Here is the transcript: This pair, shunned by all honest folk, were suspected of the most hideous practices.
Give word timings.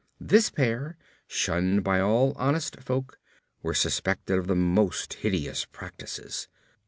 This 0.19 0.49
pair, 0.49 0.97
shunned 1.27 1.83
by 1.83 1.99
all 2.01 2.33
honest 2.35 2.79
folk, 2.79 3.19
were 3.61 3.75
suspected 3.75 4.39
of 4.39 4.47
the 4.47 4.55
most 4.55 5.13
hideous 5.13 5.65
practices. 5.65 6.47